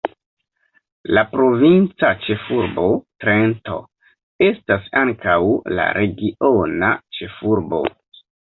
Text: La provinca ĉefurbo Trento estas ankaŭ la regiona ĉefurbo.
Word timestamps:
La 1.17 1.23
provinca 1.33 2.09
ĉefurbo 2.23 2.87
Trento 3.25 3.77
estas 4.49 4.89
ankaŭ 5.05 5.39
la 5.81 5.89
regiona 6.01 6.95
ĉefurbo. 7.21 7.85